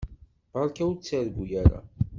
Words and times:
Beṛka 0.51 0.81
ur 0.89 0.95
ttargu 0.97 1.43
ara. 1.61 1.79